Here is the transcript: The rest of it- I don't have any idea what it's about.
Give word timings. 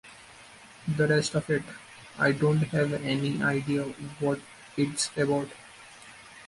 The 0.97 1.07
rest 1.07 1.35
of 1.35 1.47
it- 1.51 1.61
I 2.17 2.31
don't 2.31 2.57
have 2.69 2.91
any 2.91 3.39
idea 3.43 3.83
what 4.19 4.39
it's 4.75 5.11
about. 5.15 5.49